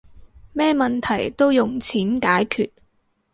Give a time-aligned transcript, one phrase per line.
[0.53, 2.71] 咩問題都用錢解決